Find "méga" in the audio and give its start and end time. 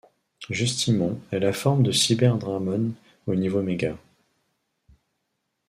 3.61-3.95